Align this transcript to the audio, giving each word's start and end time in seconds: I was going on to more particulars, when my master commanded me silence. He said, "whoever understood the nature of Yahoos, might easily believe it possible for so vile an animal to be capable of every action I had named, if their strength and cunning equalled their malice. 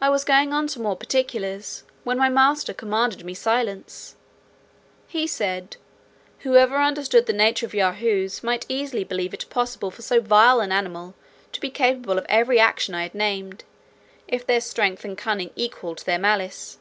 I 0.00 0.08
was 0.08 0.24
going 0.24 0.54
on 0.54 0.66
to 0.68 0.80
more 0.80 0.96
particulars, 0.96 1.84
when 2.04 2.16
my 2.16 2.30
master 2.30 2.72
commanded 2.72 3.22
me 3.22 3.34
silence. 3.34 4.16
He 5.08 5.26
said, 5.26 5.76
"whoever 6.38 6.76
understood 6.78 7.26
the 7.26 7.34
nature 7.34 7.66
of 7.66 7.74
Yahoos, 7.74 8.42
might 8.42 8.64
easily 8.70 9.04
believe 9.04 9.34
it 9.34 9.44
possible 9.50 9.90
for 9.90 10.00
so 10.00 10.22
vile 10.22 10.60
an 10.62 10.72
animal 10.72 11.14
to 11.52 11.60
be 11.60 11.68
capable 11.68 12.16
of 12.16 12.24
every 12.30 12.58
action 12.58 12.94
I 12.94 13.02
had 13.02 13.14
named, 13.14 13.64
if 14.26 14.46
their 14.46 14.62
strength 14.62 15.04
and 15.04 15.18
cunning 15.18 15.50
equalled 15.54 15.98
their 16.06 16.18
malice. 16.18 16.78